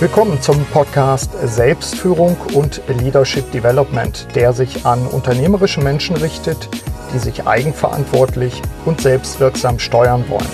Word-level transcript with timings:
Willkommen 0.00 0.40
zum 0.40 0.64
Podcast 0.66 1.32
Selbstführung 1.42 2.36
und 2.54 2.80
Leadership 2.86 3.50
Development, 3.50 4.28
der 4.36 4.52
sich 4.52 4.86
an 4.86 5.04
unternehmerische 5.08 5.80
Menschen 5.80 6.14
richtet, 6.14 6.68
die 7.12 7.18
sich 7.18 7.48
eigenverantwortlich 7.48 8.62
und 8.84 9.00
selbstwirksam 9.00 9.80
steuern 9.80 10.24
wollen. 10.28 10.46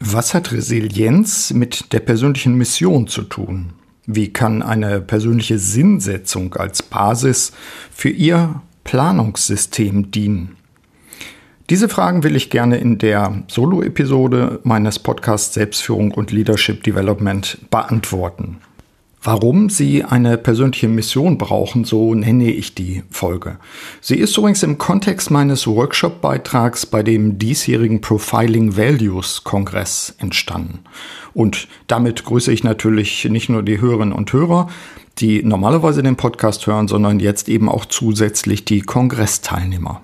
Was 0.00 0.34
hat 0.34 0.52
Resilienz 0.52 1.50
mit 1.54 1.94
der 1.94 2.00
persönlichen 2.00 2.56
Mission 2.56 3.08
zu 3.08 3.22
tun? 3.22 3.72
Wie 4.04 4.34
kann 4.34 4.60
eine 4.62 5.00
persönliche 5.00 5.58
Sinnsetzung 5.58 6.52
als 6.56 6.82
Basis 6.82 7.52
für 7.90 8.10
Ihr 8.10 8.60
Planungssystem 8.84 10.10
dienen? 10.10 10.58
Diese 11.70 11.88
Fragen 11.88 12.24
will 12.24 12.34
ich 12.34 12.50
gerne 12.50 12.78
in 12.78 12.98
der 12.98 13.44
Solo-Episode 13.46 14.60
meines 14.64 14.98
Podcasts 14.98 15.54
Selbstführung 15.54 16.10
und 16.10 16.32
Leadership 16.32 16.82
Development 16.82 17.58
beantworten. 17.70 18.58
Warum 19.24 19.70
Sie 19.70 20.02
eine 20.02 20.36
persönliche 20.36 20.88
Mission 20.88 21.38
brauchen, 21.38 21.84
so 21.84 22.12
nenne 22.12 22.50
ich 22.50 22.74
die 22.74 23.04
Folge. 23.08 23.58
Sie 24.00 24.16
ist 24.16 24.36
übrigens 24.36 24.64
im 24.64 24.78
Kontext 24.78 25.30
meines 25.30 25.68
Workshop-Beitrags 25.68 26.86
bei 26.86 27.04
dem 27.04 27.38
diesjährigen 27.38 28.00
Profiling 28.00 28.76
Values 28.76 29.44
Kongress 29.44 30.16
entstanden. 30.18 30.80
Und 31.32 31.68
damit 31.86 32.24
grüße 32.24 32.52
ich 32.52 32.64
natürlich 32.64 33.24
nicht 33.26 33.48
nur 33.48 33.62
die 33.62 33.80
Hörerinnen 33.80 34.12
und 34.12 34.32
Hörer, 34.32 34.68
die 35.18 35.44
normalerweise 35.44 36.02
den 36.02 36.16
Podcast 36.16 36.66
hören, 36.66 36.88
sondern 36.88 37.20
jetzt 37.20 37.48
eben 37.48 37.68
auch 37.68 37.84
zusätzlich 37.84 38.64
die 38.64 38.80
Kongressteilnehmer. 38.80 40.02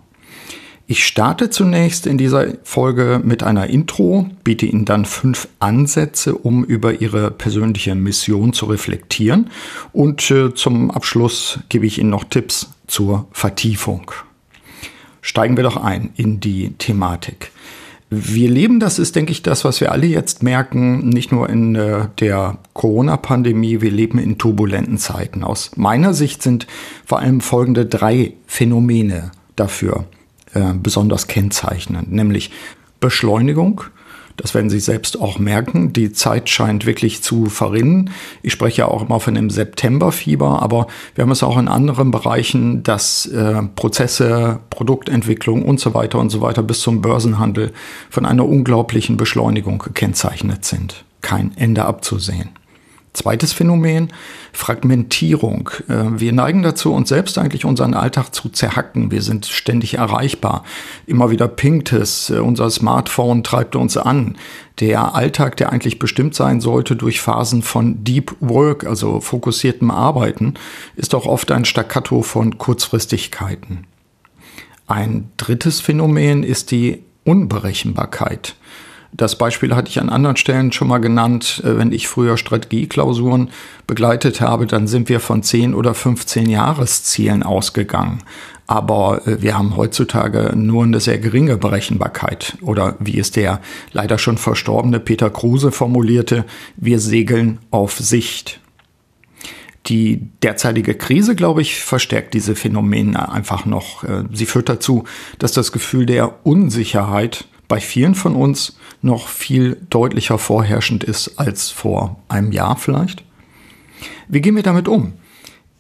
Ich 0.91 1.05
starte 1.05 1.51
zunächst 1.51 2.07
in 2.07 2.17
dieser 2.17 2.47
Folge 2.63 3.21
mit 3.23 3.43
einer 3.43 3.67
Intro, 3.67 4.31
biete 4.43 4.65
Ihnen 4.65 4.87
dann 4.87 5.05
fünf 5.05 5.47
Ansätze, 5.59 6.35
um 6.35 6.65
über 6.65 7.03
Ihre 7.03 7.31
persönliche 7.31 7.95
Mission 7.95 8.55
zu 8.55 8.65
reflektieren 8.65 9.51
und 9.93 10.31
äh, 10.31 10.55
zum 10.55 10.91
Abschluss 10.91 11.59
gebe 11.69 11.85
ich 11.85 11.99
Ihnen 11.99 12.09
noch 12.09 12.25
Tipps 12.25 12.71
zur 12.87 13.29
Vertiefung. 13.33 14.11
Steigen 15.21 15.59
wir 15.59 15.65
doch 15.65 15.77
ein 15.77 16.09
in 16.17 16.41
die 16.41 16.73
Thematik. 16.79 17.53
Wir 18.09 18.49
leben, 18.49 18.81
das 18.81 18.99
ist, 18.99 19.15
denke 19.15 19.33
ich, 19.33 19.43
das, 19.43 19.67
was 19.67 19.83
wir 19.83 19.93
alle 19.93 20.07
jetzt 20.07 20.43
merken, 20.43 21.11
nicht 21.11 21.33
nur 21.33 21.51
in 21.51 21.75
äh, 21.75 22.09
der 22.19 22.57
Corona-Pandemie, 22.73 23.83
wir 23.83 23.91
leben 23.91 24.19
in 24.19 24.39
turbulenten 24.39 24.97
Zeiten. 24.97 25.45
Aus 25.45 25.73
meiner 25.77 26.15
Sicht 26.15 26.43
sind 26.43 26.67
vor 27.05 27.19
allem 27.19 27.43
folgende 27.43 27.85
drei 27.85 28.33
Phänomene 28.47 29.33
dafür 29.55 30.07
äh, 30.59 30.75
besonders 30.75 31.27
kennzeichnen, 31.27 32.07
nämlich 32.11 32.51
Beschleunigung. 33.01 33.83
Das 34.37 34.55
werden 34.55 34.71
Sie 34.71 34.79
selbst 34.79 35.21
auch 35.21 35.41
merken. 35.41 35.93
Die 35.93 36.13
Zeit 36.13 36.49
scheint 36.49 36.87
wirklich 36.87 37.23
zu 37.23 37.47
verrinnen. 37.47 38.11
Ich 38.43 38.53
spreche 38.53 38.83
ja 38.83 38.89
auch 38.89 39.05
immer 39.05 39.19
von 39.19 39.35
dem 39.35 39.51
Septemberfieber, 39.51 40.63
aber 40.63 40.87
wir 41.17 41.23
haben 41.23 41.33
es 41.33 41.43
auch 41.43 41.59
in 41.59 41.67
anderen 41.67 42.13
Bereichen, 42.13 42.85
dass 42.85 43.27
äh, 43.27 43.63
Prozesse, 43.75 44.61
Produktentwicklung 44.71 45.65
und 45.65 45.81
so 45.81 45.93
weiter 45.93 46.21
und 46.21 46.31
so 46.31 46.41
weiter 46.41 46.63
bis 46.63 46.81
zum 46.81 47.03
Börsenhandel 47.03 47.73
von 48.11 48.27
einer 48.27 48.47
unglaublichen 48.47 49.17
Beschleunigung 49.17 49.79
gekennzeichnet 49.79 50.65
sind. 50.65 51.05
Kein 51.21 51.57
Ende 51.57 51.85
abzusehen. 51.85 52.51
Zweites 53.13 53.53
Phänomen, 53.53 54.13
Fragmentierung. 54.53 55.71
Äh, 55.89 56.21
wir 56.21 56.33
neigen 56.33 56.63
dazu, 56.63 56.93
uns 56.93 57.09
selbst 57.09 57.39
eigentlich 57.39 57.65
unseren 57.65 57.95
Alltag 57.95 58.35
zu 58.35 58.49
zerhacken. 58.49 59.11
Wir 59.11 59.23
sind 59.23 59.47
ständig 59.47 59.95
erreichbar. 59.95 60.65
Immer 61.07 61.31
wieder 61.31 61.49
pinkt 61.49 61.93
es. 61.93 62.31
Äh, 62.31 62.39
unser 62.39 62.71
Smartphone 62.71 63.43
treibt 63.43 63.77
uns 63.77 63.97
an. 63.97 64.37
Der 64.81 65.15
Alltag, 65.15 65.57
der 65.57 65.73
eigentlich 65.73 65.99
bestimmt 65.99 66.35
sein 66.35 66.61
sollte 66.61 66.95
durch 66.95 67.21
Phasen 67.21 67.63
von 67.63 68.05
Deep 68.05 68.37
Work, 68.41 68.87
also 68.87 69.21
fokussiertem 69.21 69.91
Arbeiten, 69.91 70.55
ist 70.95 71.15
auch 71.15 71.27
oft 71.27 71.51
ein 71.51 71.65
Staccato 71.65 72.23
von 72.23 72.59
Kurzfristigkeiten. 72.59 73.87
Ein 74.87 75.31
drittes 75.37 75.81
Phänomen 75.81 76.45
ist 76.45 76.71
die 76.71 77.03
Unberechenbarkeit. 77.25 78.55
Das 79.13 79.37
Beispiel 79.37 79.75
hatte 79.75 79.89
ich 79.89 80.01
an 80.01 80.11
anderen 80.11 80.37
Stellen 80.37 80.71
schon 80.71 80.89
mal 80.89 80.99
genannt. 80.99 81.63
Äh, 81.65 81.79
wenn 81.79 81.93
ich 81.93 82.09
früher 82.09 82.37
Strategieklausuren 82.37 83.51
begleitet 83.87 84.41
habe, 84.41 84.67
dann 84.67 84.87
sind 84.87 85.09
wir 85.09 85.21
von 85.21 85.43
10 85.43 85.75
oder 85.75 85.95
15 85.95 86.49
Jahreszielen 86.49 87.43
ausgegangen. 87.43 88.23
Aber 88.67 89.27
äh, 89.27 89.41
wir 89.41 89.57
haben 89.57 89.77
heutzutage 89.77 90.53
nur 90.55 90.85
eine 90.85 91.01
sehr 91.01 91.19
geringe 91.19 91.57
Berechenbarkeit. 91.57 92.59
Oder 92.61 92.97
wie 93.01 93.19
es 93.19 93.31
der 93.31 93.61
leider 93.93 94.19
schon 94.19 94.37
verstorbene 94.37 95.01
Peter 95.01 95.31
Kruse 95.31 95.73
formulierte, 95.73 96.45
wir 96.77 97.01
segeln 97.01 97.59
auf 97.71 97.99
Sicht. 97.99 98.61
Die 99.87 100.29
derzeitige 100.43 100.95
Krise, 100.95 101.35
glaube 101.35 101.63
ich, 101.63 101.81
verstärkt 101.81 102.35
diese 102.35 102.55
Phänomene 102.55 103.33
einfach 103.33 103.65
noch. 103.65 104.05
Äh, 104.05 104.25
sie 104.33 104.45
führt 104.45 104.69
dazu, 104.69 105.05
dass 105.39 105.53
das 105.53 105.73
Gefühl 105.73 106.05
der 106.05 106.47
Unsicherheit 106.47 107.47
bei 107.69 107.81
vielen 107.81 108.15
von 108.15 108.35
uns 108.35 108.79
noch 109.03 109.29
viel 109.29 109.77
deutlicher 109.91 110.39
vorherrschend 110.39 111.05
ist 111.05 111.39
als 111.39 111.71
vor 111.71 112.19
einem 112.29 112.51
Jahr 112.51 112.77
vielleicht. 112.77 113.23
Wie 114.29 114.41
gehen 114.41 114.57
wir 114.57 114.63
damit 114.63 114.89
um? 114.89 115.13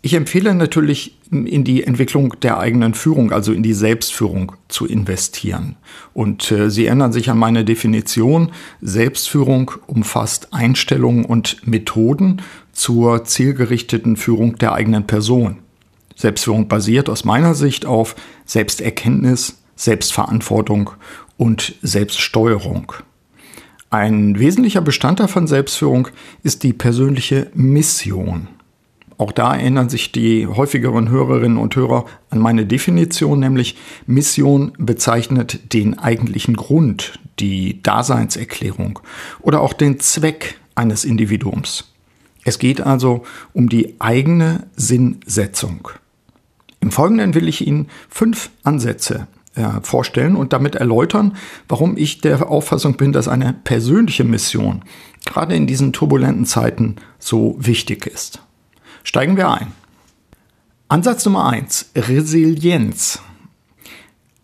Ich 0.00 0.14
empfehle 0.14 0.54
natürlich, 0.54 1.18
in 1.30 1.64
die 1.64 1.84
Entwicklung 1.84 2.34
der 2.40 2.58
eigenen 2.58 2.94
Führung, 2.94 3.32
also 3.32 3.52
in 3.52 3.62
die 3.62 3.74
Selbstführung 3.74 4.52
zu 4.68 4.86
investieren. 4.86 5.76
Und 6.14 6.50
äh, 6.50 6.70
Sie 6.70 6.86
erinnern 6.86 7.12
sich 7.12 7.28
an 7.28 7.38
meine 7.38 7.64
Definition. 7.64 8.52
Selbstführung 8.80 9.72
umfasst 9.86 10.54
Einstellungen 10.54 11.24
und 11.24 11.66
Methoden 11.66 12.40
zur 12.72 13.24
zielgerichteten 13.24 14.16
Führung 14.16 14.56
der 14.56 14.72
eigenen 14.72 15.06
Person. 15.06 15.58
Selbstführung 16.16 16.68
basiert 16.68 17.10
aus 17.10 17.24
meiner 17.24 17.54
Sicht 17.54 17.84
auf 17.84 18.16
Selbsterkenntnis, 18.46 19.58
Selbstverantwortung 19.76 20.90
und 21.38 21.76
Selbststeuerung. 21.80 22.92
Ein 23.88 24.38
wesentlicher 24.38 24.82
Bestandteil 24.82 25.28
von 25.28 25.46
Selbstführung 25.46 26.08
ist 26.42 26.62
die 26.62 26.74
persönliche 26.74 27.50
Mission. 27.54 28.48
Auch 29.16 29.32
da 29.32 29.54
erinnern 29.54 29.88
sich 29.88 30.12
die 30.12 30.46
häufigeren 30.46 31.08
Hörerinnen 31.08 31.56
und 31.56 31.74
Hörer 31.74 32.04
an 32.28 32.38
meine 32.38 32.66
Definition, 32.66 33.40
nämlich 33.40 33.76
Mission 34.06 34.72
bezeichnet 34.78 35.72
den 35.72 35.98
eigentlichen 35.98 36.54
Grund, 36.54 37.18
die 37.40 37.82
Daseinserklärung 37.82 39.00
oder 39.40 39.62
auch 39.62 39.72
den 39.72 39.98
Zweck 40.00 40.60
eines 40.74 41.04
Individuums. 41.04 41.92
Es 42.44 42.58
geht 42.58 42.80
also 42.80 43.24
um 43.52 43.68
die 43.68 43.96
eigene 44.00 44.66
Sinnsetzung. 44.76 45.88
Im 46.80 46.92
Folgenden 46.92 47.34
will 47.34 47.48
ich 47.48 47.66
Ihnen 47.66 47.88
fünf 48.08 48.50
Ansätze 48.62 49.26
äh, 49.58 49.80
vorstellen 49.82 50.36
und 50.36 50.52
damit 50.52 50.76
erläutern, 50.76 51.36
warum 51.68 51.96
ich 51.96 52.20
der 52.20 52.48
Auffassung 52.48 52.96
bin, 52.96 53.12
dass 53.12 53.26
eine 53.28 53.52
persönliche 53.52 54.24
Mission 54.24 54.82
gerade 55.26 55.54
in 55.54 55.66
diesen 55.66 55.92
turbulenten 55.92 56.46
Zeiten 56.46 56.96
so 57.18 57.56
wichtig 57.58 58.06
ist. 58.06 58.40
Steigen 59.02 59.36
wir 59.36 59.50
ein. 59.50 59.72
Ansatz 60.88 61.24
Nummer 61.24 61.48
eins: 61.48 61.90
Resilienz. 61.96 63.20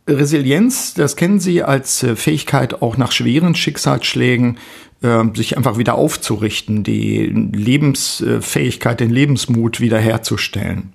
Resilienz, 0.08 0.92
das 0.94 1.16
kennen 1.16 1.41
Sie 1.41 1.62
als 1.62 2.02
äh, 2.02 2.16
Fähigkeit, 2.16 2.82
auch 2.82 2.96
nach 2.96 3.12
schweren 3.12 3.54
Schicksalsschlägen 3.54 4.58
äh, 5.00 5.22
sich 5.34 5.56
einfach 5.56 5.78
wieder 5.78 5.94
aufzurichten, 5.94 6.82
die 6.82 7.26
Lebensfähigkeit, 7.26 9.00
den 9.00 9.10
Lebensmut 9.10 9.81
wiederherzustellen. 9.81 10.92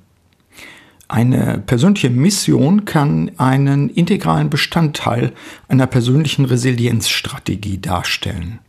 Eine 1.10 1.64
persönliche 1.66 2.12
Mission 2.12 2.86
kann 2.86 3.32
einen 3.38 3.90
integralen 3.90 4.52
Bestandteil 4.52 5.34
einer 5.68 5.88
persönlichen 5.88 6.46
Resilienzstrategie 6.46 7.80
darstellen. 7.80 8.60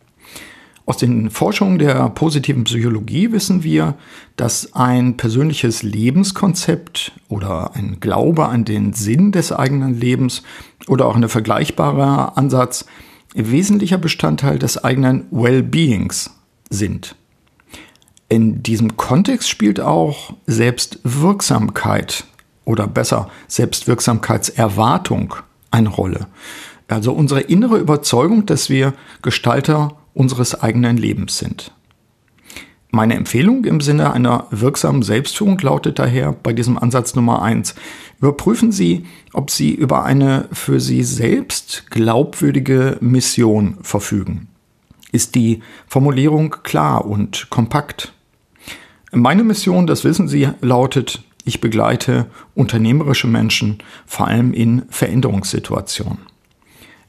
Aus 0.87 0.97
den 0.97 1.29
Forschungen 1.29 1.79
der 1.79 2.09
positiven 2.09 2.64
Psychologie 2.64 3.31
wissen 3.31 3.62
wir, 3.62 3.94
dass 4.37 4.75
ein 4.75 5.19
persönliches 5.19 5.82
Lebenskonzept 5.82 7.12
oder 7.29 7.76
ein 7.76 8.00
Glaube 8.00 8.47
an 8.47 8.64
den 8.64 8.94
Sinn 8.94 9.32
des 9.32 9.53
eigenen 9.53 10.00
Lebens 10.00 10.43
oder 10.88 11.06
auch 11.06 11.17
ein 11.17 11.29
vergleichbarer 11.29 12.38
Ansatz 12.38 12.87
wesentlicher 13.35 13.99
Bestandteil 13.99 14.59
des 14.59 14.82
eigenen 14.82 15.26
Well-Beings 15.31 16.31
sind. 16.70 17.17
In 18.31 18.62
diesem 18.62 18.97
Kontext 18.97 19.49
spielt 19.49 19.79
auch 19.79 20.35
Selbstwirksamkeit 20.47 22.25
oder 22.70 22.87
besser 22.87 23.28
Selbstwirksamkeitserwartung 23.49 25.34
eine 25.72 25.88
Rolle. 25.88 26.28
Also 26.88 27.12
unsere 27.12 27.40
innere 27.40 27.78
Überzeugung, 27.78 28.46
dass 28.46 28.70
wir 28.70 28.94
Gestalter 29.22 29.96
unseres 30.14 30.61
eigenen 30.61 30.96
Lebens 30.96 31.38
sind. 31.38 31.72
Meine 32.93 33.14
Empfehlung 33.14 33.64
im 33.64 33.81
Sinne 33.81 34.12
einer 34.12 34.46
wirksamen 34.50 35.02
Selbstführung 35.02 35.58
lautet 35.58 36.00
daher 36.00 36.32
bei 36.32 36.52
diesem 36.52 36.76
Ansatz 36.76 37.14
Nummer 37.14 37.43
eins: 37.43 37.75
Überprüfen 38.20 38.73
Sie, 38.73 39.06
ob 39.32 39.50
Sie 39.50 39.73
über 39.73 40.05
eine 40.05 40.49
für 40.52 40.81
Sie 40.81 41.05
selbst 41.05 41.90
glaubwürdige 41.90 42.96
Mission 43.00 43.78
verfügen. 43.82 44.49
ist 45.12 45.34
die 45.34 45.62
Formulierung 45.88 46.56
klar 46.62 47.05
und 47.05 47.49
kompakt. 47.50 48.12
Meine 49.12 49.43
Mission, 49.43 49.88
das 49.88 50.05
wissen 50.05 50.28
Sie, 50.28 50.49
lautet, 50.61 51.23
ich 51.50 51.61
begleite 51.61 52.26
unternehmerische 52.55 53.26
Menschen 53.26 53.79
vor 54.06 54.29
allem 54.29 54.55
in 54.55 54.82
Veränderungssituationen. 54.88 56.19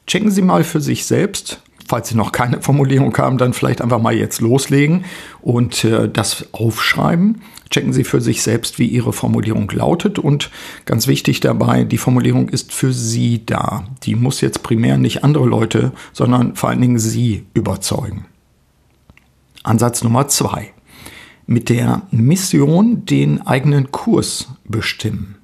Checken 0.08 0.32
Sie 0.32 0.42
mal 0.42 0.64
für 0.64 0.80
sich 0.80 1.06
selbst, 1.06 1.62
falls 1.86 2.08
Sie 2.08 2.16
noch 2.16 2.32
keine 2.32 2.60
Formulierung 2.60 3.16
haben, 3.16 3.38
dann 3.38 3.52
vielleicht 3.52 3.80
einfach 3.80 4.00
mal 4.00 4.14
jetzt 4.14 4.40
loslegen 4.40 5.04
und 5.40 5.84
äh, 5.84 6.08
das 6.08 6.46
aufschreiben. 6.52 7.42
Checken 7.70 7.92
Sie 7.92 8.02
für 8.02 8.20
sich 8.20 8.42
selbst, 8.42 8.80
wie 8.80 8.88
Ihre 8.88 9.12
Formulierung 9.12 9.70
lautet 9.70 10.18
und 10.18 10.50
ganz 10.86 11.06
wichtig 11.06 11.38
dabei, 11.38 11.84
die 11.84 11.98
Formulierung 11.98 12.48
ist 12.48 12.72
für 12.72 12.92
Sie 12.92 13.46
da. 13.46 13.86
Die 14.02 14.16
muss 14.16 14.40
jetzt 14.40 14.64
primär 14.64 14.98
nicht 14.98 15.22
andere 15.22 15.46
Leute, 15.46 15.92
sondern 16.12 16.56
vor 16.56 16.68
allen 16.68 16.80
Dingen 16.80 16.98
Sie 16.98 17.46
überzeugen. 17.54 18.26
Ansatz 19.62 20.02
Nummer 20.02 20.26
zwei 20.26 20.72
mit 21.52 21.68
der 21.68 22.02
Mission 22.10 23.04
den 23.04 23.46
eigenen 23.46 23.92
Kurs 23.92 24.48
bestimmen. 24.64 25.36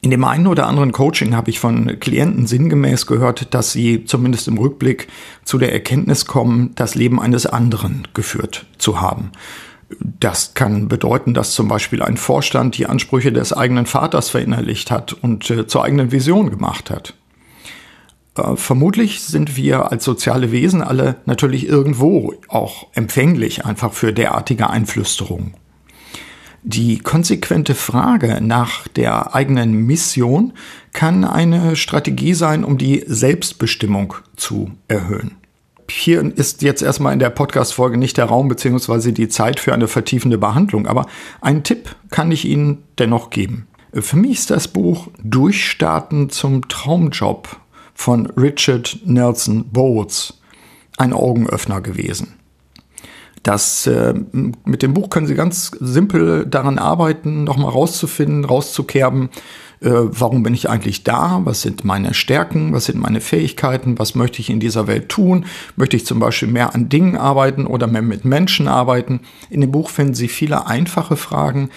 In 0.00 0.10
dem 0.10 0.24
einen 0.24 0.46
oder 0.46 0.66
anderen 0.66 0.92
Coaching 0.92 1.34
habe 1.34 1.48
ich 1.48 1.58
von 1.58 1.98
Klienten 1.98 2.46
sinngemäß 2.46 3.06
gehört, 3.06 3.54
dass 3.54 3.72
sie 3.72 4.04
zumindest 4.04 4.48
im 4.48 4.58
Rückblick 4.58 5.08
zu 5.44 5.56
der 5.56 5.72
Erkenntnis 5.72 6.26
kommen, 6.26 6.72
das 6.74 6.94
Leben 6.94 7.18
eines 7.18 7.46
anderen 7.46 8.06
geführt 8.12 8.66
zu 8.76 9.00
haben. 9.00 9.32
Das 10.20 10.52
kann 10.52 10.88
bedeuten, 10.88 11.32
dass 11.32 11.52
zum 11.52 11.68
Beispiel 11.68 12.02
ein 12.02 12.18
Vorstand 12.18 12.76
die 12.76 12.86
Ansprüche 12.86 13.32
des 13.32 13.54
eigenen 13.54 13.86
Vaters 13.86 14.28
verinnerlicht 14.28 14.90
hat 14.90 15.14
und 15.14 15.48
äh, 15.50 15.66
zur 15.66 15.84
eigenen 15.84 16.12
Vision 16.12 16.50
gemacht 16.50 16.90
hat. 16.90 17.14
Äh, 18.36 18.56
vermutlich 18.56 19.20
sind 19.20 19.56
wir 19.56 19.92
als 19.92 20.04
soziale 20.04 20.52
Wesen 20.52 20.82
alle 20.82 21.16
natürlich 21.26 21.66
irgendwo 21.66 22.34
auch 22.48 22.86
empfänglich 22.94 23.64
einfach 23.64 23.92
für 23.92 24.12
derartige 24.12 24.70
Einflüsterungen. 24.70 25.54
Die 26.66 26.98
konsequente 26.98 27.74
Frage 27.74 28.40
nach 28.40 28.88
der 28.88 29.34
eigenen 29.34 29.74
Mission 29.74 30.54
kann 30.94 31.24
eine 31.24 31.76
Strategie 31.76 32.32
sein, 32.32 32.64
um 32.64 32.78
die 32.78 33.04
Selbstbestimmung 33.06 34.14
zu 34.36 34.70
erhöhen. 34.88 35.32
Hier 35.90 36.24
ist 36.36 36.62
jetzt 36.62 36.80
erstmal 36.80 37.12
in 37.12 37.18
der 37.18 37.28
Podcast-Folge 37.28 37.98
nicht 37.98 38.16
der 38.16 38.24
Raum 38.24 38.48
bzw. 38.48 39.12
die 39.12 39.28
Zeit 39.28 39.60
für 39.60 39.74
eine 39.74 39.88
vertiefende 39.88 40.38
Behandlung, 40.38 40.86
aber 40.86 41.06
einen 41.42 41.64
Tipp 41.64 41.94
kann 42.10 42.32
ich 42.32 42.46
Ihnen 42.46 42.84
dennoch 42.98 43.28
geben. 43.28 43.66
Für 43.92 44.16
mich 44.16 44.38
ist 44.38 44.50
das 44.50 44.66
Buch 44.66 45.08
Durchstarten 45.22 46.30
zum 46.30 46.66
Traumjob 46.68 47.60
von 47.94 48.26
Richard 48.26 48.98
Nelson 49.04 49.70
Bowles 49.70 50.40
ein 50.96 51.12
Augenöffner 51.12 51.80
gewesen. 51.80 52.34
Das, 53.42 53.86
äh, 53.86 54.14
mit 54.64 54.82
dem 54.82 54.94
Buch 54.94 55.10
können 55.10 55.26
Sie 55.26 55.34
ganz 55.34 55.70
simpel 55.78 56.46
daran 56.46 56.78
arbeiten, 56.78 57.44
nochmal 57.44 57.70
rauszufinden, 57.70 58.44
rauszukerben, 58.44 59.28
äh, 59.80 59.90
warum 59.90 60.42
bin 60.42 60.54
ich 60.54 60.70
eigentlich 60.70 61.04
da, 61.04 61.42
was 61.44 61.60
sind 61.60 61.84
meine 61.84 62.14
Stärken, 62.14 62.72
was 62.72 62.86
sind 62.86 62.98
meine 62.98 63.20
Fähigkeiten, 63.20 63.98
was 63.98 64.14
möchte 64.14 64.40
ich 64.40 64.48
in 64.48 64.60
dieser 64.60 64.86
Welt 64.86 65.10
tun, 65.10 65.44
möchte 65.76 65.96
ich 65.96 66.06
zum 66.06 66.20
Beispiel 66.20 66.48
mehr 66.48 66.74
an 66.74 66.88
Dingen 66.88 67.18
arbeiten 67.18 67.66
oder 67.66 67.86
mehr 67.86 68.00
mit 68.00 68.24
Menschen 68.24 68.66
arbeiten. 68.66 69.20
In 69.50 69.60
dem 69.60 69.72
Buch 69.72 69.90
finden 69.90 70.14
Sie 70.14 70.28
viele 70.28 70.66
einfache 70.66 71.16
Fragen, 71.16 71.68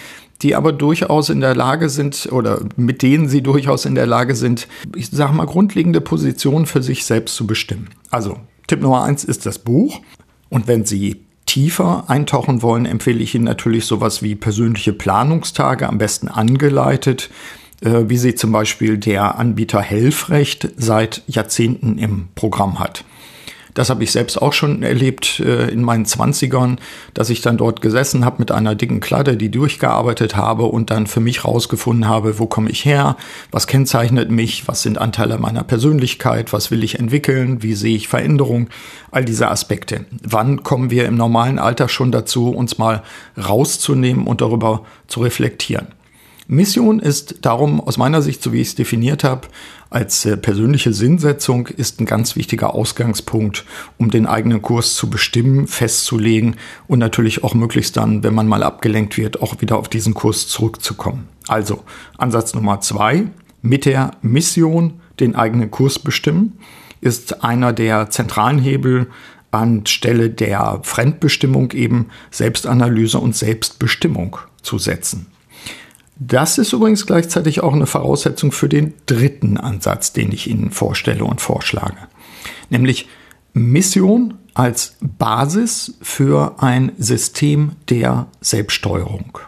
die 0.41 0.55
aber 0.55 0.71
durchaus 0.71 1.29
in 1.29 1.41
der 1.41 1.55
Lage 1.55 1.89
sind 1.89 2.29
oder 2.31 2.61
mit 2.75 3.01
denen 3.01 3.27
sie 3.27 3.41
durchaus 3.41 3.85
in 3.85 3.95
der 3.95 4.05
Lage 4.05 4.35
sind, 4.35 4.67
ich 4.95 5.09
sage 5.09 5.33
mal, 5.33 5.45
grundlegende 5.45 6.01
Positionen 6.01 6.65
für 6.65 6.83
sich 6.83 7.05
selbst 7.05 7.35
zu 7.35 7.47
bestimmen. 7.47 7.89
Also 8.11 8.37
Tipp 8.67 8.81
Nummer 8.81 9.03
eins 9.03 9.23
ist 9.23 9.45
das 9.45 9.59
Buch. 9.59 10.01
Und 10.49 10.67
wenn 10.67 10.85
Sie 10.85 11.21
tiefer 11.45 12.05
eintauchen 12.07 12.61
wollen, 12.61 12.85
empfehle 12.85 13.19
ich 13.19 13.33
Ihnen 13.33 13.45
natürlich 13.45 13.85
sowas 13.85 14.21
wie 14.21 14.35
persönliche 14.35 14.93
Planungstage, 14.93 15.87
am 15.87 15.97
besten 15.97 16.27
angeleitet, 16.27 17.29
äh, 17.81 18.03
wie 18.07 18.17
sie 18.17 18.35
zum 18.35 18.51
Beispiel 18.51 18.97
der 18.97 19.37
Anbieter 19.37 19.81
Helfrecht 19.81 20.69
seit 20.77 21.23
Jahrzehnten 21.27 21.97
im 21.97 22.27
Programm 22.35 22.79
hat. 22.79 23.05
Das 23.77 23.91
habe 23.91 24.03
ich 24.03 24.11
selbst 24.11 24.41
auch 24.41 24.53
schon 24.53 24.81
erlebt 24.81 25.39
äh, 25.39 25.69
in 25.69 25.83
meinen 25.83 26.05
Zwanzigern, 26.05 26.79
dass 27.13 27.29
ich 27.29 27.41
dann 27.41 27.57
dort 27.57 27.79
gesessen 27.79 28.25
habe 28.25 28.37
mit 28.39 28.51
einer 28.51 28.73
dicken 28.73 29.01
Kladde, 29.01 29.37
die 29.37 29.51
durchgearbeitet 29.51 30.35
habe 30.35 30.63
und 30.63 30.89
dann 30.89 31.05
für 31.05 31.19
mich 31.19 31.45
rausgefunden 31.45 32.09
habe, 32.09 32.39
wo 32.39 32.47
komme 32.47 32.71
ich 32.71 32.85
her, 32.85 33.17
was 33.51 33.67
kennzeichnet 33.67 34.31
mich, 34.31 34.67
was 34.67 34.81
sind 34.81 34.97
Anteile 34.97 35.37
meiner 35.37 35.61
Persönlichkeit, 35.61 36.53
was 36.53 36.71
will 36.71 36.83
ich 36.83 36.97
entwickeln, 36.97 37.61
wie 37.61 37.75
sehe 37.75 37.95
ich 37.95 38.07
Veränderung, 38.07 38.69
all 39.11 39.23
diese 39.23 39.47
Aspekte. 39.47 40.05
Wann 40.23 40.63
kommen 40.63 40.89
wir 40.89 41.05
im 41.05 41.15
normalen 41.15 41.59
Alter 41.59 41.87
schon 41.87 42.11
dazu, 42.11 42.49
uns 42.49 42.79
mal 42.79 43.03
rauszunehmen 43.37 44.25
und 44.25 44.41
darüber 44.41 44.85
zu 45.05 45.19
reflektieren? 45.19 45.89
Mission 46.47 46.99
ist 46.99 47.39
darum 47.41 47.81
aus 47.81 47.97
meiner 47.97 48.21
Sicht, 48.21 48.41
so 48.41 48.53
wie 48.53 48.61
ich 48.61 48.69
es 48.69 48.75
definiert 48.75 49.23
habe, 49.23 49.49
als 49.89 50.25
äh, 50.25 50.37
persönliche 50.37 50.93
Sinnsetzung 50.93 51.67
ist 51.67 51.99
ein 51.99 52.05
ganz 52.05 52.35
wichtiger 52.35 52.73
Ausgangspunkt, 52.73 53.65
um 53.97 54.11
den 54.11 54.25
eigenen 54.25 54.61
Kurs 54.61 54.95
zu 54.95 55.09
bestimmen, 55.09 55.67
festzulegen 55.67 56.55
und 56.87 56.99
natürlich 56.99 57.43
auch 57.43 57.53
möglichst 57.53 57.97
dann, 57.97 58.23
wenn 58.23 58.35
man 58.35 58.47
mal 58.47 58.63
abgelenkt 58.63 59.17
wird, 59.17 59.41
auch 59.41 59.61
wieder 59.61 59.77
auf 59.77 59.89
diesen 59.89 60.13
Kurs 60.13 60.47
zurückzukommen. 60.47 61.27
Also 61.47 61.83
Ansatz 62.17 62.53
Nummer 62.53 62.81
zwei, 62.81 63.27
mit 63.61 63.85
der 63.85 64.11
Mission 64.21 64.99
den 65.19 65.35
eigenen 65.35 65.71
Kurs 65.71 65.99
bestimmen, 65.99 66.59
ist 67.01 67.43
einer 67.43 67.73
der 67.73 68.09
zentralen 68.09 68.59
Hebel 68.59 69.07
anstelle 69.51 70.29
der 70.29 70.81
Fremdbestimmung 70.83 71.71
eben 71.71 72.07
Selbstanalyse 72.31 73.19
und 73.19 73.35
Selbstbestimmung 73.35 74.37
zu 74.61 74.77
setzen. 74.77 75.27
Das 76.19 76.57
ist 76.57 76.73
übrigens 76.73 77.05
gleichzeitig 77.05 77.61
auch 77.61 77.73
eine 77.73 77.85
Voraussetzung 77.85 78.51
für 78.51 78.69
den 78.69 78.93
dritten 79.05 79.57
Ansatz, 79.57 80.13
den 80.13 80.31
ich 80.31 80.47
Ihnen 80.49 80.71
vorstelle 80.71 81.23
und 81.23 81.41
vorschlage. 81.41 81.97
Nämlich 82.69 83.07
Mission 83.53 84.35
als 84.53 84.95
Basis 85.01 85.97
für 86.01 86.55
ein 86.57 86.91
System 86.97 87.73
der 87.89 88.27
Selbststeuerung. 88.41 89.39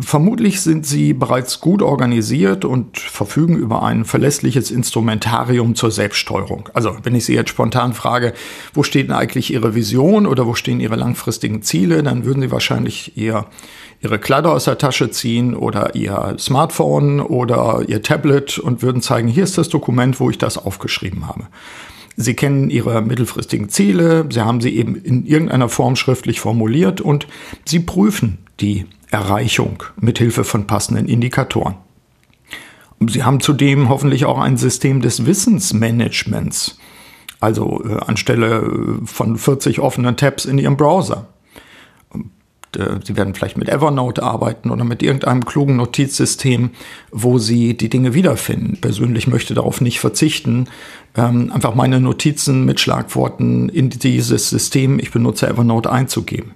Vermutlich 0.00 0.62
sind 0.62 0.84
Sie 0.84 1.12
bereits 1.12 1.60
gut 1.60 1.80
organisiert 1.80 2.64
und 2.64 2.98
verfügen 2.98 3.56
über 3.56 3.84
ein 3.84 4.04
verlässliches 4.04 4.72
Instrumentarium 4.72 5.76
zur 5.76 5.92
Selbststeuerung. 5.92 6.68
Also, 6.74 6.96
wenn 7.04 7.14
ich 7.14 7.24
Sie 7.24 7.34
jetzt 7.34 7.50
spontan 7.50 7.94
frage, 7.94 8.32
wo 8.74 8.82
steht 8.82 9.08
denn 9.08 9.14
eigentlich 9.14 9.52
Ihre 9.52 9.76
Vision 9.76 10.26
oder 10.26 10.44
wo 10.44 10.54
stehen 10.54 10.80
Ihre 10.80 10.96
langfristigen 10.96 11.62
Ziele, 11.62 12.02
dann 12.02 12.24
würden 12.24 12.42
Sie 12.42 12.50
wahrscheinlich 12.50 13.16
Ihr 13.16 13.46
ihre 14.02 14.18
Kleider 14.18 14.52
aus 14.52 14.64
der 14.64 14.78
Tasche 14.78 15.10
ziehen 15.10 15.54
oder 15.54 15.94
ihr 15.94 16.36
Smartphone 16.38 17.20
oder 17.20 17.82
ihr 17.86 18.02
Tablet 18.02 18.58
und 18.58 18.82
würden 18.82 19.02
zeigen, 19.02 19.28
hier 19.28 19.44
ist 19.44 19.58
das 19.58 19.68
Dokument, 19.68 20.20
wo 20.20 20.30
ich 20.30 20.38
das 20.38 20.58
aufgeschrieben 20.58 21.26
habe. 21.26 21.46
Sie 22.18 22.34
kennen 22.34 22.70
Ihre 22.70 23.02
mittelfristigen 23.02 23.68
Ziele, 23.68 24.26
Sie 24.30 24.40
haben 24.40 24.60
sie 24.60 24.76
eben 24.76 24.96
in 24.96 25.26
irgendeiner 25.26 25.68
Form 25.68 25.96
schriftlich 25.96 26.40
formuliert 26.40 27.00
und 27.00 27.26
Sie 27.66 27.80
prüfen 27.80 28.38
die 28.60 28.86
Erreichung 29.10 29.82
mit 30.00 30.18
Hilfe 30.18 30.44
von 30.44 30.66
passenden 30.66 31.06
Indikatoren. 31.06 31.76
Sie 33.08 33.24
haben 33.24 33.40
zudem 33.40 33.88
hoffentlich 33.88 34.24
auch 34.24 34.38
ein 34.38 34.56
System 34.56 35.02
des 35.02 35.26
Wissensmanagements, 35.26 36.78
also 37.40 37.84
äh, 37.84 37.98
anstelle 38.06 38.98
von 39.04 39.36
40 39.36 39.80
offenen 39.80 40.16
Tabs 40.16 40.46
in 40.46 40.58
Ihrem 40.58 40.76
Browser. 40.76 41.28
Äh, 42.76 43.00
Sie 43.04 43.16
werden 43.16 43.34
vielleicht 43.34 43.58
mit 43.58 43.68
Evernote 43.68 44.22
arbeiten 44.22 44.70
oder 44.70 44.84
mit 44.84 45.02
irgendeinem 45.02 45.44
klugen 45.44 45.76
Notizsystem, 45.76 46.70
wo 47.12 47.38
Sie 47.38 47.76
die 47.76 47.90
Dinge 47.90 48.14
wiederfinden. 48.14 48.78
Persönlich 48.80 49.26
möchte 49.26 49.54
darauf 49.54 49.80
nicht 49.80 50.00
verzichten, 50.00 50.68
ähm, 51.16 51.52
einfach 51.52 51.74
meine 51.74 52.00
Notizen 52.00 52.64
mit 52.64 52.80
Schlagworten 52.80 53.68
in 53.68 53.90
dieses 53.90 54.48
System, 54.48 54.98
ich 54.98 55.10
benutze 55.10 55.48
Evernote, 55.48 55.90
einzugeben. 55.90 56.52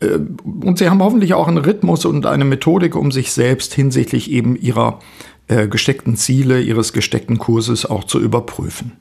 Äh, 0.00 0.18
und 0.44 0.78
Sie 0.78 0.88
haben 0.88 1.02
hoffentlich 1.02 1.34
auch 1.34 1.48
einen 1.48 1.58
Rhythmus 1.58 2.04
und 2.04 2.26
eine 2.26 2.44
Methodik, 2.44 2.94
um 2.96 3.12
sich 3.12 3.32
selbst 3.32 3.74
hinsichtlich 3.74 4.30
eben 4.30 4.56
Ihrer 4.56 5.00
äh, 5.48 5.68
gesteckten 5.68 6.16
Ziele, 6.16 6.60
Ihres 6.60 6.92
gesteckten 6.92 7.38
Kurses 7.38 7.86
auch 7.86 8.04
zu 8.04 8.20
überprüfen. 8.20 8.92